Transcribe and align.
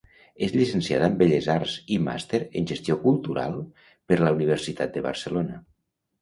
És 0.45 0.53
llicenciada 0.59 1.09
en 1.11 1.17
Belles 1.19 1.49
Arts 1.55 1.75
i 1.95 1.99
màster 2.05 2.39
en 2.61 2.65
Gestió 2.71 2.97
Cultural 3.03 3.61
per 4.13 4.19
la 4.23 4.33
Universitat 4.39 4.97
de 4.99 5.05
Barcelona. 5.11 5.63